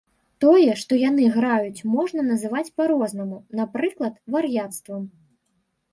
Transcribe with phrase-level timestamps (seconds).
[0.43, 5.03] Тое, што яны граюць, можна называць па-рознаму, напрыклад, вар'яцтвам.